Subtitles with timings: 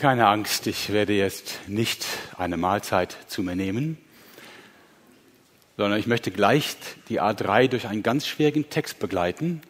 [0.00, 2.06] Keine Angst, ich werde jetzt nicht
[2.38, 3.98] eine Mahlzeit zu mir nehmen,
[5.76, 6.74] sondern ich möchte gleich
[7.10, 9.60] die A3 durch einen ganz schwierigen Text begleiten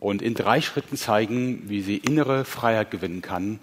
[0.00, 3.60] und in drei Schritten zeigen, wie sie innere Freiheit gewinnen kann,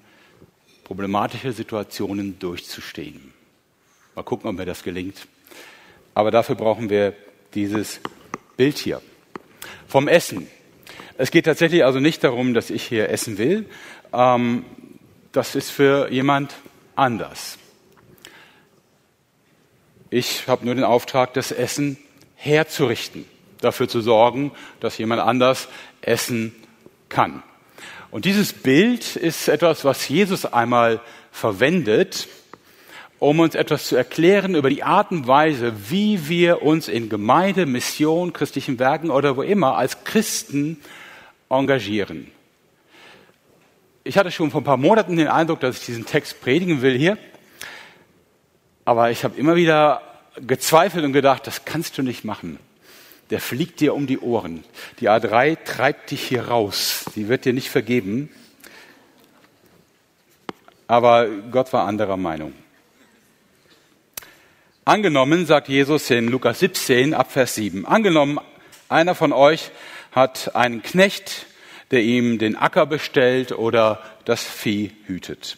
[0.85, 3.33] problematische Situationen durchzustehen.
[4.15, 5.27] Mal gucken, ob mir das gelingt.
[6.13, 7.13] Aber dafür brauchen wir
[7.53, 7.99] dieses
[8.55, 9.01] Bild hier.
[9.89, 10.47] Vom Essen.
[11.17, 13.65] Es geht tatsächlich also nicht darum, dass ich hier essen will.
[14.13, 14.63] Ähm,
[15.37, 16.55] das ist für jemand
[16.95, 17.59] anders.
[20.09, 21.97] Ich habe nur den Auftrag, das Essen
[22.35, 23.23] herzurichten,
[23.61, 25.67] dafür zu sorgen, dass jemand anders
[26.01, 26.55] essen
[27.09, 27.43] kann.
[28.09, 32.27] Und dieses Bild ist etwas, was Jesus einmal verwendet,
[33.19, 37.67] um uns etwas zu erklären über die Art und Weise, wie wir uns in Gemeinde,
[37.67, 40.81] Mission, christlichen Werken oder wo immer als Christen
[41.47, 42.31] engagieren.
[44.07, 46.97] Ich hatte schon vor ein paar Monaten den Eindruck, dass ich diesen Text predigen will
[46.97, 47.17] hier.
[48.85, 50.01] Aber ich habe immer wieder
[50.39, 52.57] gezweifelt und gedacht, das kannst du nicht machen.
[53.31, 54.63] Der fliegt dir um die Ohren.
[55.01, 57.03] Die A3 treibt dich hier raus.
[57.17, 58.29] Die wird dir nicht vergeben.
[60.87, 62.53] Aber Gott war anderer Meinung.
[64.85, 68.39] Angenommen, sagt Jesus in Lukas 17 ab Vers 7, angenommen,
[68.87, 69.69] einer von euch
[70.13, 71.45] hat einen Knecht,
[71.91, 75.57] der ihm den Acker bestellt oder das Vieh hütet.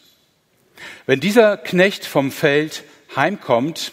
[1.06, 2.84] Wenn dieser Knecht vom Feld
[3.16, 3.92] heimkommt,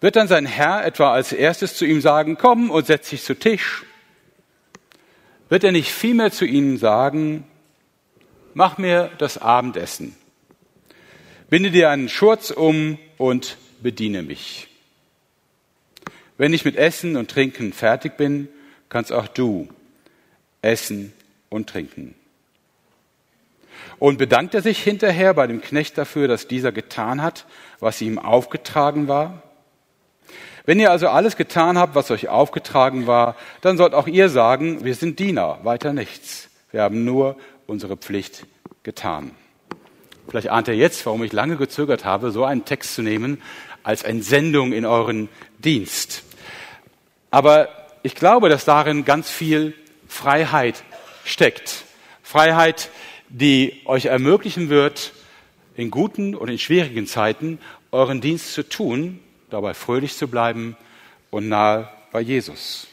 [0.00, 3.38] wird dann sein Herr etwa als erstes zu ihm sagen, komm und setz dich zu
[3.38, 3.84] Tisch.
[5.48, 7.44] Wird er nicht vielmehr zu ihnen sagen,
[8.54, 10.16] mach mir das Abendessen,
[11.50, 14.68] binde dir einen Schurz um und bediene mich.
[16.36, 18.48] Wenn ich mit Essen und Trinken fertig bin,
[18.88, 19.68] kannst auch du
[20.62, 21.12] essen
[21.50, 22.14] und trinken.
[23.98, 27.46] Und bedankt er sich hinterher bei dem Knecht dafür, dass dieser getan hat,
[27.78, 29.42] was ihm aufgetragen war?
[30.64, 34.84] Wenn ihr also alles getan habt, was euch aufgetragen war, dann sollt auch ihr sagen,
[34.84, 36.48] wir sind Diener, weiter nichts.
[36.70, 37.36] Wir haben nur
[37.66, 38.46] unsere Pflicht
[38.82, 39.32] getan.
[40.28, 43.42] Vielleicht ahnt ihr jetzt, warum ich lange gezögert habe, so einen Text zu nehmen
[43.82, 46.22] als Entsendung in euren Dienst.
[47.30, 47.68] Aber
[48.02, 49.74] ich glaube, dass darin ganz viel
[50.12, 50.84] Freiheit
[51.24, 51.84] steckt.
[52.22, 52.90] Freiheit,
[53.30, 55.12] die euch ermöglichen wird,
[55.74, 57.58] in guten und in schwierigen Zeiten
[57.90, 60.76] euren Dienst zu tun, dabei fröhlich zu bleiben
[61.30, 62.86] und nahe bei Jesus.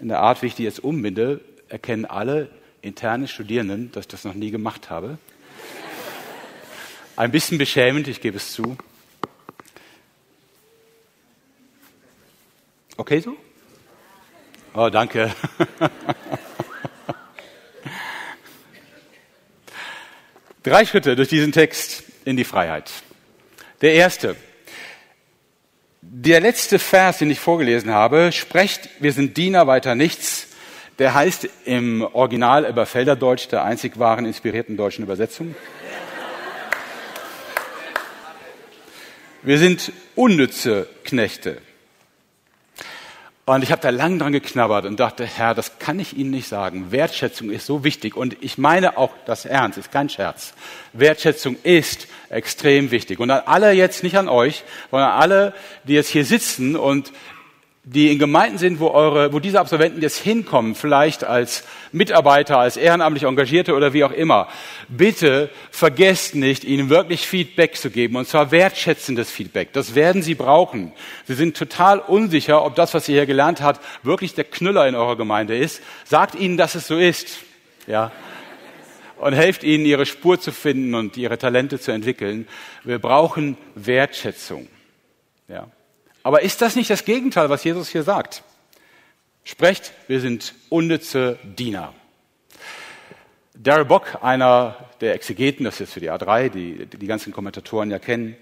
[0.00, 2.50] In der Art, wie ich die jetzt umbinde, erkennen alle
[2.82, 5.18] interne Studierenden, dass ich das noch nie gemacht habe.
[7.14, 8.76] Ein bisschen beschämend, ich gebe es zu.
[12.96, 13.36] Okay so?
[14.78, 15.30] Oh, danke.
[20.62, 22.90] Drei Schritte durch diesen Text in die Freiheit.
[23.80, 24.36] Der erste.
[26.02, 30.48] Der letzte Vers, den ich vorgelesen habe, sprecht, wir sind Diener weiter nichts.
[30.98, 35.56] Der heißt im Original Elberfelder der einzig wahren inspirierten deutschen Übersetzung.
[39.42, 41.62] Wir sind unnütze Knechte.
[43.48, 46.48] Und ich habe da lang dran geknabbert und dachte, Herr, das kann ich Ihnen nicht
[46.48, 46.90] sagen.
[46.90, 50.52] Wertschätzung ist so wichtig und ich meine auch das Ernst, ist kein Scherz.
[50.92, 53.20] Wertschätzung ist extrem wichtig.
[53.20, 55.54] Und an alle jetzt, nicht an euch, sondern an alle,
[55.84, 57.12] die jetzt hier sitzen und
[57.88, 62.76] die in Gemeinden sind, wo eure, wo diese Absolventen jetzt hinkommen, vielleicht als Mitarbeiter, als
[62.76, 64.48] ehrenamtlich Engagierte oder wie auch immer.
[64.88, 69.72] Bitte vergesst nicht, ihnen wirklich Feedback zu geben, und zwar wertschätzendes Feedback.
[69.72, 70.92] Das werden sie brauchen.
[71.26, 74.96] Sie sind total unsicher, ob das, was ihr hier gelernt habt, wirklich der Knüller in
[74.96, 75.80] eurer Gemeinde ist.
[76.04, 77.38] Sagt ihnen, dass es so ist.
[77.86, 78.10] Ja.
[79.18, 82.48] Und helft ihnen, ihre Spur zu finden und ihre Talente zu entwickeln.
[82.82, 84.66] Wir brauchen Wertschätzung.
[85.46, 85.68] Ja.
[86.26, 88.42] Aber ist das nicht das Gegenteil, was Jesus hier sagt?
[89.44, 91.94] Sprecht, wir sind unnütze Diener.
[93.54, 97.92] Darrell Bock, einer der Exegeten, das ist jetzt für die A3, die die ganzen Kommentatoren
[97.92, 98.36] ja kennen.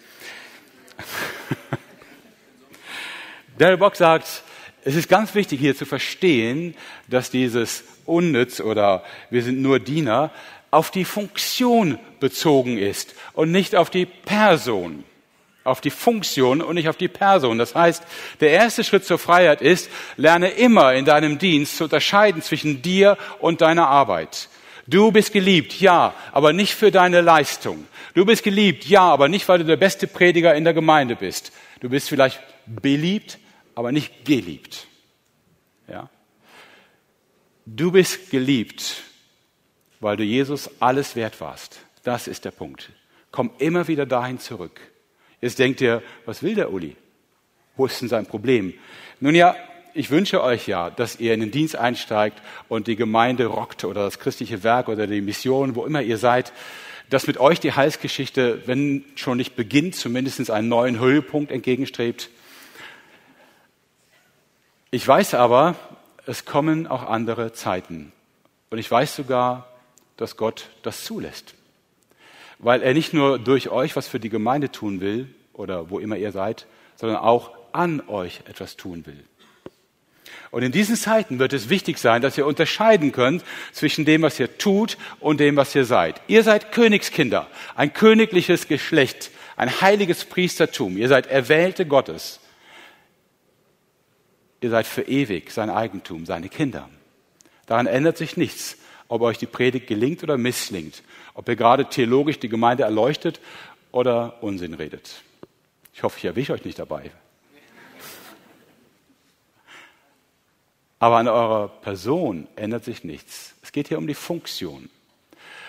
[3.59, 4.43] Darrell Bock sagt,
[4.83, 6.75] es ist ganz wichtig hier zu verstehen,
[7.09, 10.33] dass dieses unnütz oder wir sind nur Diener
[10.71, 15.05] auf die Funktion bezogen ist und nicht auf die Person
[15.65, 17.59] auf die Funktion und nicht auf die Person.
[17.59, 18.05] Das heißt,
[18.41, 23.17] der erste Schritt zur Freiheit ist, lerne immer in deinem Dienst zu unterscheiden zwischen dir
[23.41, 24.49] und deiner Arbeit.
[24.87, 27.87] Du bist geliebt, ja, aber nicht für deine Leistung.
[28.13, 31.53] Du bist geliebt, ja, aber nicht, weil du der beste Prediger in der Gemeinde bist.
[31.81, 33.39] Du bist vielleicht beliebt,
[33.75, 34.87] aber nicht geliebt.
[35.89, 36.11] Ja?
[37.65, 39.03] Du bist geliebt,
[40.01, 41.81] weil du Jesus alles wert warst.
[42.03, 42.91] Das ist der Punkt.
[43.31, 44.81] Komm immer wieder dahin zurück.
[45.45, 46.97] Jetzt denkt ihr, was will der Uli?
[47.77, 48.73] Wo ist denn sein Problem?
[49.21, 49.55] Nun ja,
[49.93, 54.05] ich wünsche euch ja, dass ihr in den Dienst einsteigt und die Gemeinde rockt oder
[54.05, 56.55] das christliche Werk oder die Mission, wo immer ihr seid,
[57.11, 62.31] dass mit euch die Heilsgeschichte, wenn schon nicht beginnt, zumindest einen neuen Höhepunkt entgegenstrebt.
[64.91, 65.77] Ich weiß aber,
[66.25, 68.13] es kommen auch andere Zeiten.
[68.71, 69.69] Und ich weiß sogar,
[70.17, 71.55] dass Gott das zulässt.
[72.59, 76.17] Weil er nicht nur durch euch was für die Gemeinde tun will oder wo immer
[76.17, 76.67] ihr seid,
[76.97, 79.25] sondern auch an euch etwas tun will.
[80.51, 84.39] Und in diesen Zeiten wird es wichtig sein, dass ihr unterscheiden könnt zwischen dem, was
[84.39, 86.21] ihr tut und dem, was ihr seid.
[86.29, 90.97] Ihr seid Königskinder, ein königliches Geschlecht, ein heiliges Priestertum.
[90.97, 92.39] Ihr seid Erwählte Gottes.
[94.61, 96.89] Ihr seid für ewig sein Eigentum, seine Kinder.
[97.67, 98.77] Daran ändert sich nichts,
[99.09, 101.03] ob euch die Predigt gelingt oder misslingt,
[101.35, 103.41] ob ihr gerade theologisch die Gemeinde erleuchtet
[103.93, 105.23] oder Unsinn redet.
[105.93, 107.11] Ich hoffe, ich erwische euch nicht dabei.
[110.99, 113.55] Aber an eurer Person ändert sich nichts.
[113.63, 114.89] Es geht hier um die Funktion.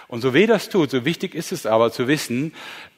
[0.08, 2.54] Und so weh das tut, so wichtig ist es aber zu wissen,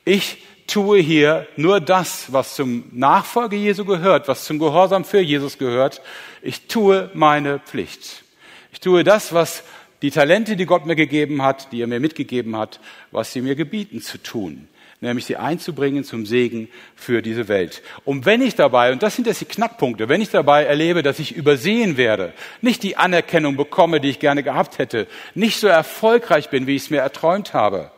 [0.06, 5.58] ich tue hier nur das, was zum Nachfolge Jesu gehört, was zum Gehorsam für Jesus
[5.58, 6.02] gehört.
[6.42, 8.24] Ich tue meine Pflicht.
[8.72, 9.64] Ich tue das, was
[10.02, 12.80] die Talente, die Gott mir gegeben hat, die er mir mitgegeben hat,
[13.12, 14.68] was sie mir gebieten zu tun
[15.00, 17.84] nämlich sie einzubringen zum Segen für diese Welt.
[18.04, 21.20] Und wenn ich dabei, und das sind jetzt die Knackpunkte, wenn ich dabei erlebe, dass
[21.20, 26.50] ich übersehen werde, nicht die Anerkennung bekomme, die ich gerne gehabt hätte, nicht so erfolgreich
[26.50, 27.92] bin, wie ich es mir erträumt habe,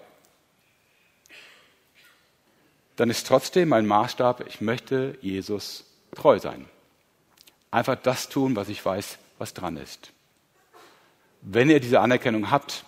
[2.97, 5.85] dann ist trotzdem mein Maßstab, ich möchte Jesus
[6.15, 6.65] treu sein.
[7.71, 10.11] Einfach das tun, was ich weiß, was dran ist.
[11.41, 12.83] Wenn ihr diese Anerkennung habt,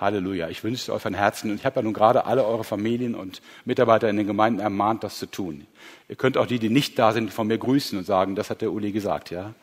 [0.00, 0.48] Halleluja.
[0.48, 1.50] Ich wünsche es euch von Herzen.
[1.50, 5.02] Und ich habe ja nun gerade alle eure Familien und Mitarbeiter in den Gemeinden ermahnt,
[5.04, 5.66] das zu tun.
[6.08, 8.60] Ihr könnt auch die, die nicht da sind, von mir grüßen und sagen, das hat
[8.60, 9.54] der Uli gesagt, ja.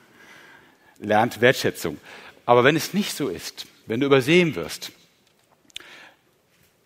[0.99, 1.97] Lernt Wertschätzung.
[2.45, 4.91] Aber wenn es nicht so ist, wenn du übersehen wirst,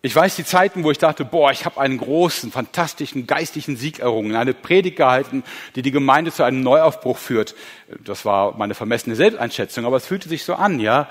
[0.00, 3.98] ich weiß die Zeiten, wo ich dachte, boah, ich habe einen großen, fantastischen geistlichen Sieg
[3.98, 5.42] errungen, eine Predigt gehalten,
[5.74, 7.56] die die Gemeinde zu einem Neuaufbruch führt.
[8.04, 11.08] Das war meine vermessene Selbsteinschätzung, aber es fühlte sich so an, ja.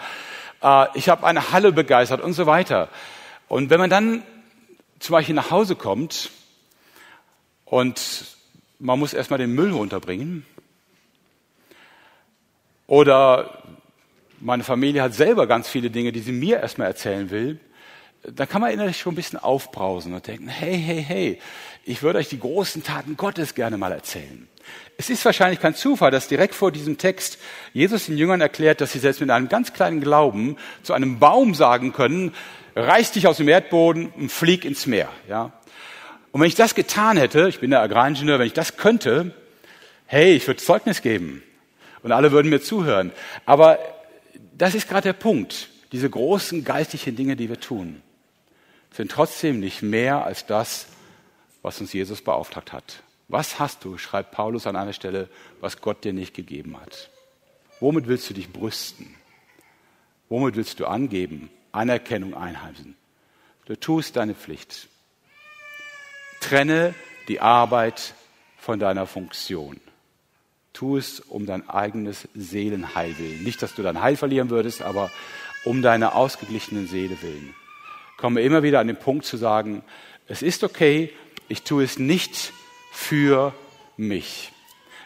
[0.62, 2.90] Äh, ich habe eine Halle begeistert und so weiter.
[3.48, 4.24] Und wenn man dann
[5.00, 6.32] zum Beispiel nach Hause kommt
[7.66, 8.26] und
[8.80, 10.46] man muss erstmal den Müll runterbringen
[12.88, 13.64] oder
[14.40, 17.60] meine Familie hat selber ganz viele Dinge, die sie mir erstmal erzählen will,
[18.34, 21.40] dann kann man innerlich schon ein bisschen aufbrausen und denken, hey, hey, hey,
[21.86, 24.48] ich würde euch die großen Taten Gottes gerne mal erzählen.
[24.98, 27.38] Es ist wahrscheinlich kein Zufall, dass direkt vor diesem Text
[27.72, 31.56] Jesus den Jüngern erklärt, dass sie selbst mit einem ganz kleinen Glauben zu einem Baum
[31.56, 32.34] sagen können,
[32.76, 35.10] reiß dich aus dem Erdboden und flieg ins Meer.
[35.30, 35.54] Ja?
[36.32, 39.34] Und wenn ich das getan hätte, ich bin der Agraringenieur, wenn ich das könnte,
[40.06, 41.44] hey, ich würde Zeugnis geben
[42.04, 43.14] und alle würden mir zuhören.
[43.46, 43.80] Aber
[44.58, 45.70] das ist gerade der Punkt.
[45.94, 48.02] Diese großen geistlichen Dinge, die wir tun,
[48.92, 50.88] sind trotzdem nicht mehr als das,
[51.62, 53.04] was uns Jesus beauftragt hat.
[53.28, 55.30] Was hast du, schreibt Paulus an einer Stelle,
[55.60, 57.10] was Gott dir nicht gegeben hat?
[57.80, 59.16] Womit willst du dich brüsten?
[60.30, 62.96] Womit willst du angeben, Anerkennung einheimsen?
[63.66, 64.88] Du tust deine Pflicht.
[66.40, 66.96] Trenne
[67.28, 68.14] die Arbeit
[68.58, 69.80] von deiner Funktion.
[70.72, 73.44] Tu es um dein eigenes Seelenheil willen.
[73.44, 75.12] Nicht, dass du dein Heil verlieren würdest, aber
[75.66, 77.54] um deine ausgeglichenen Seele willen.
[78.18, 79.84] Komme immer wieder an den Punkt zu sagen,
[80.28, 81.12] es ist okay,
[81.48, 82.52] ich tue es nicht
[82.92, 83.54] für
[83.96, 84.52] mich.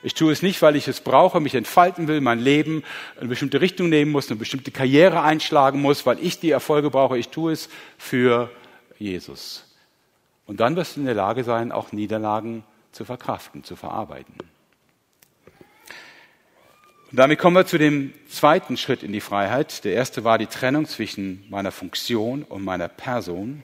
[0.04, 2.84] Ich tue es nicht, weil ich es brauche, mich entfalten will, mein Leben
[3.20, 7.20] eine bestimmte Richtung nehmen muss, eine bestimmte Karriere einschlagen muss, weil ich die Erfolge brauche.
[7.20, 8.50] Ich tue es für
[8.98, 9.66] Jesus.
[10.48, 14.36] Und dann wirst du in der Lage sein, auch Niederlagen zu verkraften, zu verarbeiten.
[17.12, 19.84] Und damit kommen wir zu dem zweiten Schritt in die Freiheit.
[19.84, 23.64] Der erste war die Trennung zwischen meiner Funktion und meiner Person.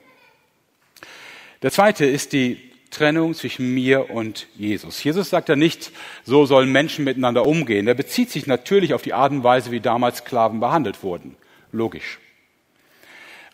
[1.62, 2.58] Der zweite ist die
[2.90, 5.02] Trennung zwischen mir und Jesus.
[5.02, 5.92] Jesus sagt ja nicht,
[6.24, 7.88] so sollen Menschen miteinander umgehen.
[7.88, 11.34] Er bezieht sich natürlich auf die Art und Weise, wie damals Sklaven behandelt wurden.
[11.72, 12.18] Logisch.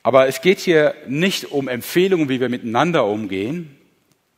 [0.03, 3.79] Aber es geht hier nicht um Empfehlungen, wie wir miteinander umgehen.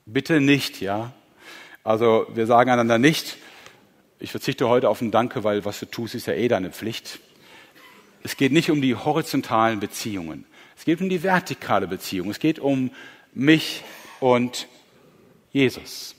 [0.05, 1.13] Bitte nicht, ja.
[1.83, 3.39] Also wir sagen einander nicht,
[4.19, 7.21] ich verzichte heute auf ein Danke, weil was du tust, ist ja eh deine Pflicht.
[8.23, 10.47] Es geht nicht um die horizontalen Beziehungen.
[10.77, 12.31] Es geht um die vertikale Beziehung.
[12.31, 12.91] Es geht um
[13.35, 13.83] mich
[14.21, 14.69] und
[15.53, 16.15] Jesus.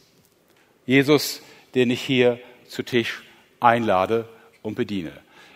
[0.85, 1.41] Jesus,
[1.75, 3.23] den ich hier zu Tisch
[3.59, 4.27] einlade
[4.61, 5.11] und bediene.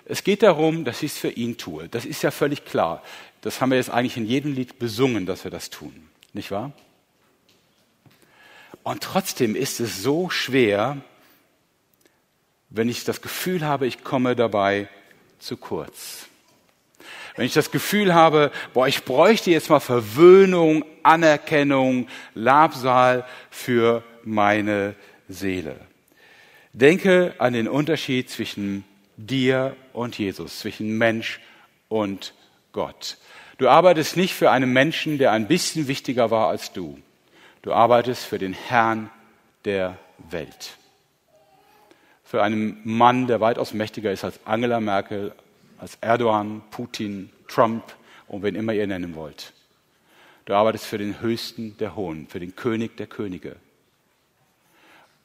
[0.06, 1.88] Es geht darum, dass ich es für ihn tue.
[1.88, 3.02] Das ist ja völlig klar.
[3.42, 6.10] Das haben wir jetzt eigentlich in jedem Lied besungen, dass wir das tun.
[6.34, 6.74] Nicht wahr?
[8.84, 10.98] Und trotzdem ist es so schwer,
[12.72, 14.88] wenn ich das Gefühl habe, ich komme dabei
[15.40, 16.28] zu kurz.
[17.36, 24.96] Wenn ich das Gefühl habe, boah, ich bräuchte jetzt mal Verwöhnung, Anerkennung, Labsal für meine
[25.28, 25.76] Seele.
[26.74, 28.86] Denke an den Unterschied zwischen
[29.18, 31.40] dir und Jesus, zwischen Mensch
[31.90, 32.34] und
[32.72, 33.18] Gott.
[33.58, 37.00] Du arbeitest nicht für einen Menschen, der ein bisschen wichtiger war als du.
[37.62, 39.10] Du arbeitest für den Herrn
[39.66, 39.98] der
[40.30, 40.78] Welt.
[42.32, 45.36] Für einen Mann, der weitaus mächtiger ist als Angela Merkel,
[45.78, 47.84] als Erdogan, Putin, Trump
[48.30, 49.52] und wen immer ihr nennen wollt.
[50.46, 53.58] Du arbeitest für den Höchsten der Hohen, für den König der Könige.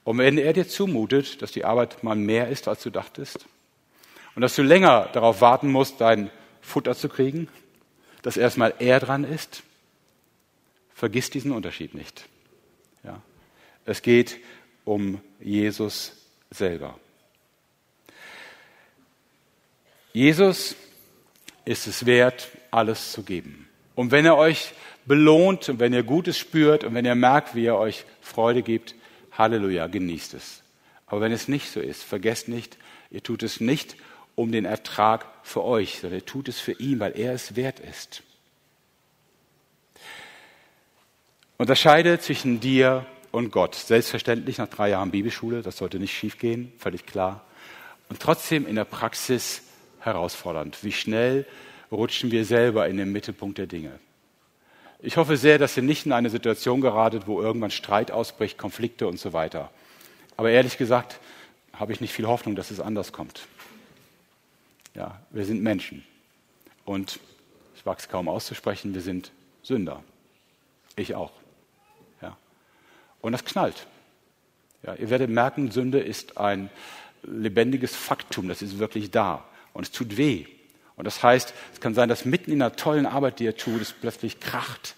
[0.03, 3.47] Und wenn er dir zumutet, dass die Arbeit mal mehr ist, als du dachtest,
[4.35, 6.29] und dass du länger darauf warten musst, dein
[6.61, 7.47] Futter zu kriegen,
[8.23, 9.63] dass erstmal er dran ist,
[10.93, 12.27] vergiss diesen Unterschied nicht.
[13.05, 13.23] Ja.
[13.85, 14.39] Es geht
[14.85, 16.99] um Jesus selber.
[20.12, 20.76] Jesus
[21.65, 23.69] ist es wert, alles zu geben.
[23.95, 24.73] Und wenn er euch
[25.05, 28.95] belohnt und wenn ihr Gutes spürt und wenn ihr merkt, wie er euch Freude gibt,
[29.33, 30.62] Halleluja, genießt es.
[31.07, 32.79] Aber wenn es nicht so ist, vergesst nicht,
[33.11, 33.97] ihr tut es nicht
[34.35, 37.81] um den Ertrag für euch, sondern ihr tut es für ihn, weil er es wert
[37.81, 38.23] ist.
[41.59, 43.75] Unterscheide zwischen dir und Gott.
[43.75, 47.45] Selbstverständlich nach drei Jahren Bibelschule, das sollte nicht schiefgehen, völlig klar.
[48.09, 49.62] Und trotzdem in der Praxis
[50.00, 50.83] herausfordernd.
[50.83, 51.45] Wie schnell
[51.93, 53.99] rutschen wir selber in den Mittelpunkt der Dinge.
[55.00, 59.07] Ich hoffe sehr, dass ihr nicht in eine Situation geratet, wo irgendwann Streit ausbricht, Konflikte
[59.07, 59.71] und so weiter.
[60.38, 61.21] Aber ehrlich gesagt
[61.75, 63.47] habe ich nicht viel Hoffnung, dass es anders kommt.
[64.95, 66.07] Ja, wir sind Menschen.
[66.87, 67.21] Und
[67.75, 69.31] ich wage es kaum auszusprechen, wir sind
[69.62, 70.02] Sünder.
[70.97, 71.33] Ich auch.
[73.21, 73.87] Und das knallt.
[74.83, 76.71] Ja, ihr werdet merken, Sünde ist ein
[77.23, 79.45] lebendiges Faktum, das ist wirklich da.
[79.73, 80.47] Und es tut weh.
[80.97, 83.83] Und das heißt, es kann sein, dass mitten in einer tollen Arbeit, die ihr tut,
[83.83, 84.95] es plötzlich kracht.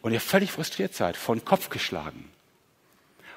[0.00, 2.30] Und ihr völlig frustriert seid, von Kopf geschlagen.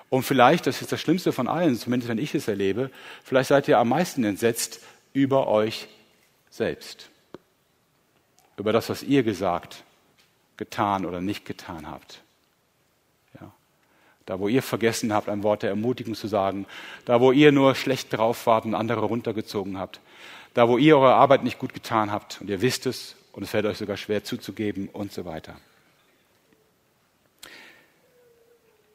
[0.10, 2.92] Und vielleicht, das ist das Schlimmste von allen, zumindest wenn ich es erlebe,
[3.24, 4.80] vielleicht seid ihr am meisten entsetzt,
[5.14, 5.88] über euch
[6.50, 7.10] selbst.
[8.56, 9.84] Über das, was ihr gesagt,
[10.56, 12.22] getan oder nicht getan habt.
[14.28, 16.66] Da, wo ihr vergessen habt, ein Wort der Ermutigung zu sagen.
[17.06, 20.02] Da, wo ihr nur schlecht drauf wart und andere runtergezogen habt.
[20.54, 23.52] Da, wo ihr eure Arbeit nicht gut getan habt und ihr wisst es und es
[23.52, 25.56] fällt euch sogar schwer zuzugeben und so weiter.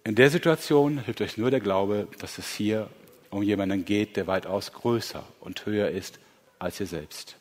[0.04, 2.90] In der Situation hilft euch nur der Glaube, dass es hier
[3.30, 6.18] um jemanden geht, der weitaus größer und höher ist
[6.58, 7.36] als ihr selbst.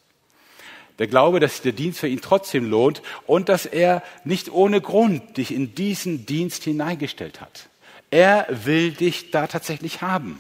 [0.98, 5.36] Der Glaube, dass der Dienst für ihn trotzdem lohnt und dass er nicht ohne Grund
[5.36, 7.68] dich in diesen Dienst hineingestellt hat.
[8.12, 10.40] Er will dich da tatsächlich haben.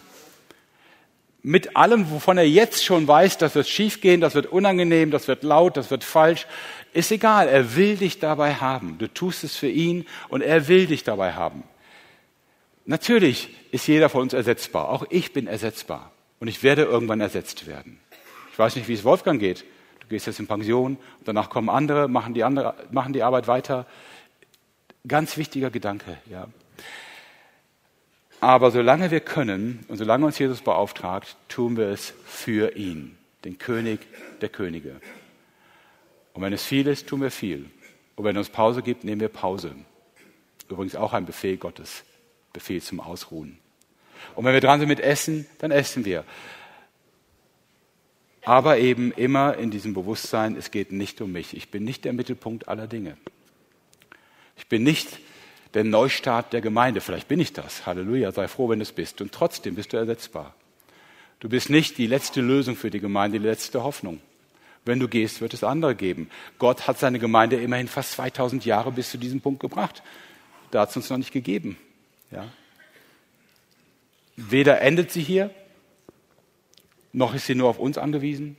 [1.43, 5.41] Mit allem, wovon er jetzt schon weiß, das wird schiefgehen, das wird unangenehm, das wird
[5.41, 6.45] laut, das wird falsch,
[6.93, 7.47] ist egal.
[7.47, 8.97] Er will dich dabei haben.
[8.99, 11.63] Du tust es für ihn und er will dich dabei haben.
[12.85, 14.89] Natürlich ist jeder von uns ersetzbar.
[14.89, 16.11] Auch ich bin ersetzbar.
[16.39, 17.99] Und ich werde irgendwann ersetzt werden.
[18.51, 19.63] Ich weiß nicht, wie es Wolfgang geht.
[20.01, 23.85] Du gehst jetzt in Pension, danach kommen andere, machen die, andere, machen die Arbeit weiter.
[25.07, 26.47] Ganz wichtiger Gedanke, ja.
[28.41, 33.59] Aber solange wir können und solange uns Jesus beauftragt, tun wir es für ihn, den
[33.59, 33.99] König
[34.41, 34.99] der Könige.
[36.33, 37.69] Und wenn es viel ist, tun wir viel.
[38.15, 39.75] Und wenn es Pause gibt, nehmen wir Pause.
[40.67, 42.03] Übrigens auch ein Befehl Gottes.
[42.51, 43.59] Befehl zum Ausruhen.
[44.35, 46.23] Und wenn wir dran sind mit Essen, dann essen wir.
[48.43, 51.55] Aber eben immer in diesem Bewusstsein, es geht nicht um mich.
[51.55, 53.17] Ich bin nicht der Mittelpunkt aller Dinge.
[54.57, 55.19] Ich bin nicht
[55.73, 57.01] der Neustart der Gemeinde.
[57.01, 57.85] Vielleicht bin ich das.
[57.85, 59.21] Halleluja, sei froh, wenn du es bist.
[59.21, 60.55] Und trotzdem bist du ersetzbar.
[61.39, 64.19] Du bist nicht die letzte Lösung für die Gemeinde, die letzte Hoffnung.
[64.85, 66.29] Wenn du gehst, wird es andere geben.
[66.59, 70.03] Gott hat seine Gemeinde immerhin fast 2000 Jahre bis zu diesem Punkt gebracht.
[70.71, 71.77] Da hat es uns noch nicht gegeben.
[72.31, 72.47] Ja?
[74.35, 75.51] Weder endet sie hier,
[77.13, 78.57] noch ist sie nur auf uns angewiesen.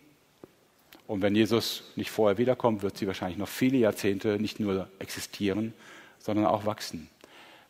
[1.07, 5.75] Und wenn Jesus nicht vorher wiederkommt, wird sie wahrscheinlich noch viele Jahrzehnte nicht nur existieren,
[6.23, 7.09] sondern auch wachsen.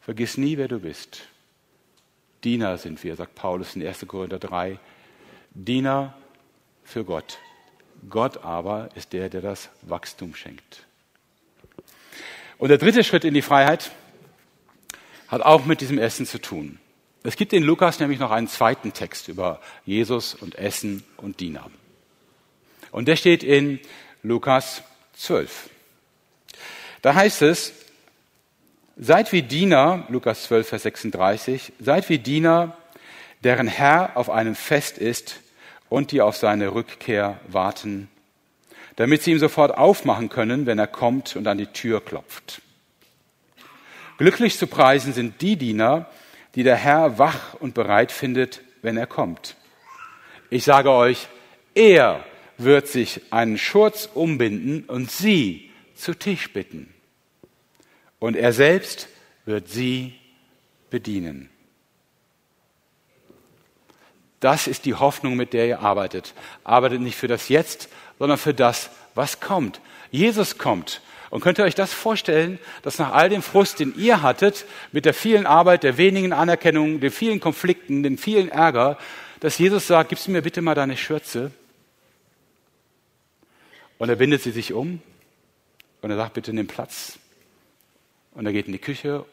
[0.00, 1.23] Vergiss nie, wer du bist.
[2.44, 4.06] Diener sind wir, sagt Paulus in 1.
[4.06, 4.78] Korinther 3.
[5.54, 6.14] Diener
[6.85, 7.38] für Gott.
[8.09, 10.85] Gott aber ist der, der das Wachstum schenkt.
[12.59, 13.92] Und der dritte Schritt in die Freiheit
[15.28, 16.78] hat auch mit diesem Essen zu tun.
[17.23, 21.71] Es gibt in Lukas nämlich noch einen zweiten Text über Jesus und Essen und Diener.
[22.90, 23.78] Und der steht in
[24.23, 24.82] Lukas
[25.14, 25.71] 12.
[27.02, 27.73] Da heißt es,
[29.02, 32.76] seid wie Diener, Lukas 12, Vers 36, seid wie Diener,
[33.42, 35.40] deren Herr auf einem Fest ist
[35.88, 38.09] und die auf seine Rückkehr warten,
[38.94, 42.62] damit sie ihm sofort aufmachen können, wenn er kommt und an die Tür klopft.
[44.18, 46.06] Glücklich zu preisen sind die Diener,
[46.54, 49.56] die der Herr wach und bereit findet, wenn er kommt.
[50.49, 51.26] Ich sage euch,
[51.75, 52.25] er
[52.56, 56.92] wird sich einen Schurz umbinden und sie zu Tisch bitten.
[58.23, 59.09] Und er selbst
[59.47, 60.14] wird sie
[60.91, 61.50] bedienen.
[64.38, 66.33] Das ist die Hoffnung, mit der ihr arbeitet.
[66.62, 67.88] Arbeitet nicht für das Jetzt,
[68.21, 69.81] sondern für das, was kommt.
[70.12, 71.00] Jesus kommt.
[71.31, 75.05] Und könnt ihr euch das vorstellen, dass nach all dem Frust, den ihr hattet, mit
[75.05, 78.99] der vielen Arbeit, der wenigen Anerkennung, den vielen Konflikten, den vielen Ärger,
[79.41, 81.50] dass Jesus sagt, gibst du mir bitte mal deine Schürze?
[83.99, 85.02] Und er bindet sie sich um
[86.02, 87.19] und er sagt, bitte nimm Platz.
[88.35, 89.25] Und er geht in die Küche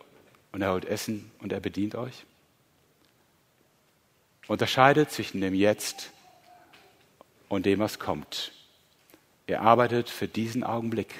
[0.52, 2.26] und er holt Essen und er bedient euch.
[4.48, 6.12] Unterscheidet zwischen dem Jetzt
[7.48, 8.52] und dem, was kommt.
[9.48, 11.14] Er arbeitet für diesen Augenblick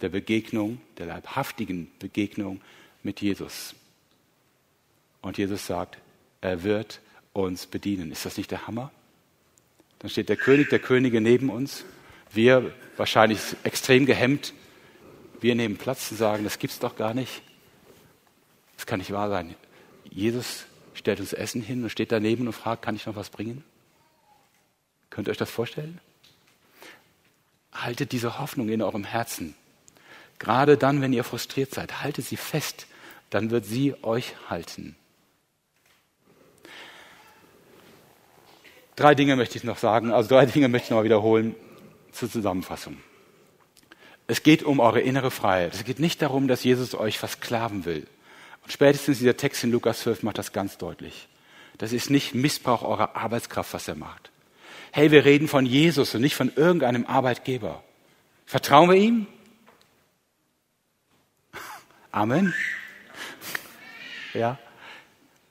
[0.00, 2.60] der Begegnung, der leibhaftigen Begegnung
[3.02, 3.74] mit Jesus.
[5.22, 5.98] Und Jesus sagt,
[6.40, 7.00] er wird
[7.32, 8.12] uns bedienen.
[8.12, 8.92] Ist das nicht der Hammer?
[9.98, 11.84] Dann steht der König der Könige neben uns.
[12.32, 14.52] Wir wahrscheinlich extrem gehemmt.
[15.40, 17.42] Wir nehmen Platz und sagen, das gibt's doch gar nicht.
[18.76, 19.54] Das kann nicht wahr sein.
[20.04, 20.64] Jesus
[20.94, 23.64] stellt uns Essen hin und steht daneben und fragt, kann ich noch was bringen?
[25.10, 26.00] Könnt ihr euch das vorstellen?
[27.72, 29.54] Haltet diese Hoffnung in eurem Herzen.
[30.38, 32.86] Gerade dann, wenn ihr frustriert seid, haltet sie fest,
[33.30, 34.96] dann wird sie euch halten.
[38.96, 41.54] Drei Dinge möchte ich noch sagen, also drei Dinge möchte ich noch wiederholen
[42.10, 42.96] zur Zusammenfassung.
[44.30, 45.74] Es geht um eure innere Freiheit.
[45.74, 48.06] Es geht nicht darum, dass Jesus euch versklaven will.
[48.62, 51.28] Und spätestens dieser Text in Lukas 12 macht das ganz deutlich.
[51.78, 54.30] Das ist nicht Missbrauch eurer Arbeitskraft, was er macht.
[54.92, 57.82] Hey, wir reden von Jesus und nicht von irgendeinem Arbeitgeber.
[58.44, 59.26] Vertrauen wir ihm?
[62.12, 62.54] Amen.
[64.34, 64.58] Ja.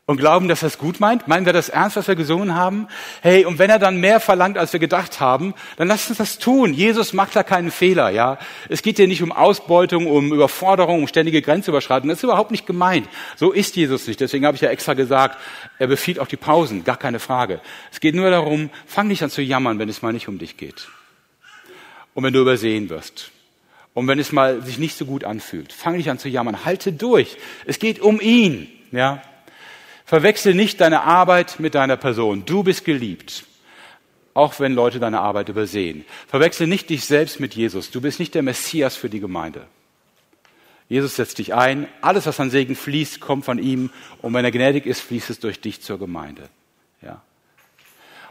[0.10, 1.28] Und glauben, dass er es gut meint?
[1.28, 2.88] Meinen wir das ernst, was wir gesungen haben?
[3.22, 6.38] Hey, und wenn er dann mehr verlangt, als wir gedacht haben, dann lasst uns das
[6.40, 6.74] tun.
[6.74, 8.40] Jesus macht da keinen Fehler, ja.
[8.70, 12.08] Es geht hier nicht um Ausbeutung, um Überforderung, um ständige Grenzüberschreitung.
[12.08, 13.10] Das ist überhaupt nicht gemeint.
[13.36, 14.22] So ist Jesus nicht.
[14.22, 15.38] Deswegen habe ich ja extra gesagt,
[15.78, 16.86] er befiehlt auch die Pausen.
[16.86, 17.60] Gar keine Frage.
[17.92, 20.56] Es geht nur darum, fang nicht an zu jammern, wenn es mal nicht um dich
[20.56, 20.88] geht.
[22.14, 23.32] Und wenn du übersehen wirst.
[23.94, 26.94] Und wenn es mal sich nicht so gut anfühlt, fang nicht an zu jammern, halte
[26.94, 27.36] durch.
[27.66, 29.22] Es geht um ihn, ja.
[30.08, 32.46] Verwechsel nicht deine Arbeit mit deiner Person.
[32.46, 33.44] Du bist geliebt.
[34.34, 36.06] Auch wenn Leute deine Arbeit übersehen.
[36.28, 37.92] Verwechsel nicht dich selbst mit Jesus.
[37.92, 39.68] Du bist nicht der Messias für die Gemeinde.
[40.88, 41.90] Jesus setzt dich ein.
[42.00, 43.90] Alles, was an Segen fließt, kommt von ihm.
[44.22, 46.48] Und wenn er gnädig ist, fließt es durch dich zur Gemeinde.
[47.02, 47.22] Ja.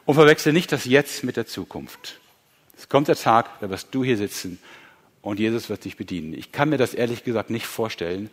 [0.06, 2.20] Und verwechsel nicht das Jetzt mit der Zukunft.
[2.78, 4.58] Es kommt der Tag, da wirst du hier sitzen
[5.20, 6.32] und Jesus wird dich bedienen.
[6.32, 8.30] Ich kann mir das ehrlich gesagt nicht vorstellen.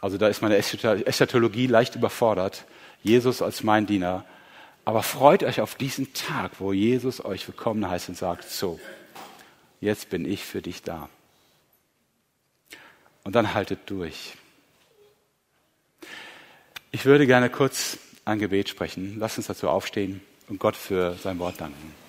[0.00, 2.64] Also da ist meine Eschatologie leicht überfordert.
[3.02, 4.24] Jesus als mein Diener.
[4.84, 8.80] Aber freut euch auf diesen Tag, wo Jesus euch willkommen heißt und sagt, so,
[9.80, 11.08] jetzt bin ich für dich da.
[13.24, 14.34] Und dann haltet durch.
[16.90, 19.18] Ich würde gerne kurz ein Gebet sprechen.
[19.18, 22.07] Lasst uns dazu aufstehen und Gott für sein Wort danken.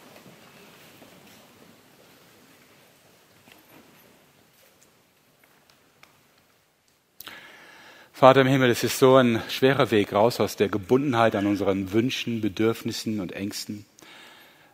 [8.19, 11.93] Vater im Himmel, es ist so ein schwerer Weg raus aus der Gebundenheit an unseren
[11.93, 13.85] Wünschen, Bedürfnissen und Ängsten,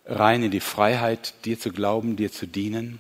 [0.04, 3.00] rein in die Freiheit, dir zu glauben, dir zu dienen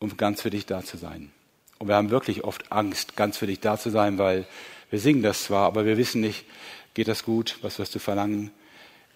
[0.00, 1.32] und ganz für dich da zu sein.
[1.78, 4.44] Und wir haben wirklich oft Angst, ganz für dich da zu sein, weil
[4.90, 6.44] wir singen das zwar, aber wir wissen nicht,
[6.92, 8.50] geht das gut, was wirst du verlangen.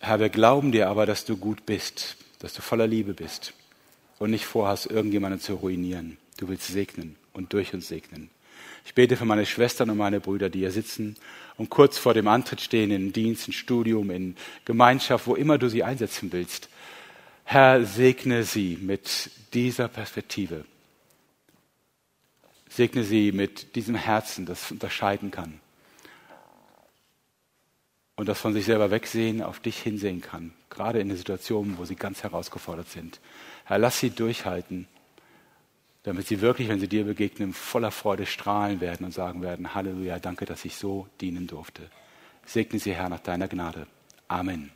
[0.01, 3.53] Herr, wir glauben dir aber, dass du gut bist, dass du voller Liebe bist
[4.19, 6.17] und nicht vorhast, irgendjemanden zu ruinieren.
[6.39, 8.31] Du willst segnen und durch uns segnen.
[8.85, 11.17] Ich bete für meine Schwestern und meine Brüder, die hier sitzen
[11.57, 15.69] und kurz vor dem Antritt stehen in Dienst, in Studium, in Gemeinschaft, wo immer du
[15.69, 16.69] sie einsetzen willst.
[17.45, 20.65] Herr, segne sie mit dieser Perspektive.
[22.69, 25.61] Segne sie mit diesem Herzen, das unterscheiden kann.
[28.17, 30.53] Und das von sich selber wegsehen, auf dich hinsehen kann.
[30.71, 33.21] Gerade in den Situationen, wo sie ganz herausgefordert sind.
[33.65, 34.89] Herr, lass sie durchhalten
[36.05, 40.19] damit sie wirklich, wenn sie dir begegnen, voller Freude strahlen werden und sagen werden, Halleluja,
[40.19, 41.91] danke, dass ich so dienen durfte.
[42.47, 43.87] Segne sie, Herr, nach deiner Gnade.
[44.29, 44.71] Amen.